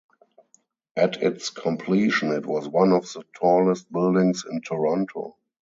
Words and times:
At 0.97 1.21
its 1.21 1.51
completion 1.51 2.31
it 2.31 2.47
was 2.47 2.67
one 2.67 2.91
of 2.91 3.03
the 3.13 3.23
tallest 3.35 3.91
buildings 3.91 4.45
in 4.49 4.61
Toronto. 4.61 5.37